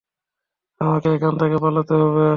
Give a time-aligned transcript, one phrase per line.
[0.81, 2.27] আমাকে এখান থেকে পালাতে হবে।